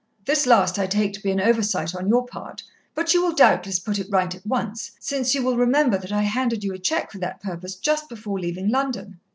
[0.25, 2.63] This last I take to be an oversight on your part,
[2.95, 6.23] but you will doubtless put it right at once, since you will remember that I
[6.23, 9.19] handed you a cheque for that purpose just before leaving London.